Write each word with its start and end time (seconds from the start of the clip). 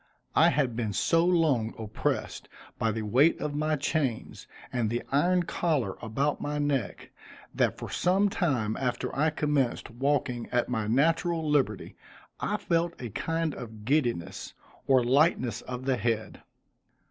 I 0.35 0.49
had 0.49 0.75
been 0.75 0.93
so 0.93 1.23
long 1.23 1.75
oppressed 1.77 2.49
by 2.79 2.91
the 2.91 3.03
weight 3.03 3.39
of 3.39 3.53
my 3.53 3.75
chains, 3.75 4.47
and 4.73 4.89
the 4.89 5.03
iron 5.11 5.43
collar 5.43 5.95
about 6.01 6.41
my 6.41 6.57
neck, 6.57 7.11
that 7.53 7.77
for 7.77 7.87
some 7.87 8.27
time 8.27 8.75
after 8.77 9.15
I 9.15 9.29
commenced 9.29 9.91
walking 9.91 10.49
at 10.49 10.69
my 10.69 10.87
natural 10.87 11.47
liberty, 11.47 11.95
I 12.39 12.57
felt 12.57 12.99
a 12.99 13.11
kind 13.11 13.53
of 13.53 13.85
giddiness, 13.85 14.55
or 14.87 15.03
lightness 15.03 15.61
of 15.61 15.85
the 15.85 15.97
head. 15.97 16.41